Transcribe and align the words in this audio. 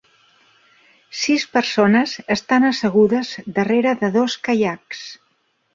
Sis 1.23 1.45
persones 1.57 2.15
estan 2.39 2.67
assegudes 2.73 3.37
darrere 3.61 3.95
de 4.05 4.15
dos 4.21 4.43
caiacs. 4.49 5.07